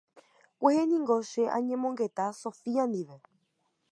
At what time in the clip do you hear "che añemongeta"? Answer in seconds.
1.31-2.25